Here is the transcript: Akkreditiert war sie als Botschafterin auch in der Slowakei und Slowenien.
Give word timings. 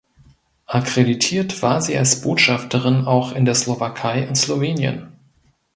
Akkreditiert 0.65 1.61
war 1.61 1.79
sie 1.79 1.95
als 1.95 2.21
Botschafterin 2.21 3.05
auch 3.05 3.33
in 3.33 3.45
der 3.45 3.53
Slowakei 3.53 4.27
und 4.27 4.33
Slowenien. 4.35 5.09